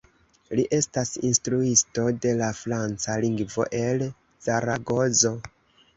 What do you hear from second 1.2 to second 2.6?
instruisto de la